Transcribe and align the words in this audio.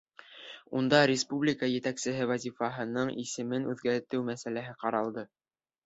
Унда 0.79 1.01
республика 1.11 1.69
етәксеһе 1.73 2.27
вазифаһының 2.33 3.15
исемен 3.27 3.71
үҙгәртеү 3.77 4.29
мәсьәләһе 4.35 4.79
ҡаралды. 4.85 5.33